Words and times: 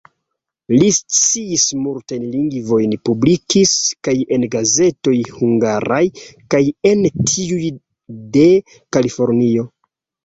Li 0.75 0.85
sciis 0.99 1.65
multajn 1.81 2.23
lingvojn, 2.35 2.95
publikis 3.09 3.73
kaj 4.07 4.15
en 4.37 4.47
gazetoj 4.55 5.15
hungaraj 5.35 6.03
kaj 6.55 6.63
en 6.93 7.07
tiuj 7.33 7.71
de 8.39 8.51
Kalifornio. 8.99 9.71